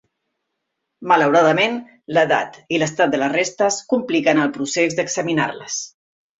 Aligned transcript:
Malauradament, 1.11 1.75
l'edat 2.17 2.57
i 2.77 2.81
l'estat 2.85 3.13
de 3.13 3.21
les 3.27 3.33
restes 3.37 3.79
compliquen 3.95 4.45
el 4.49 4.53
procés 4.59 5.01
d'examinar-les. 5.01 5.81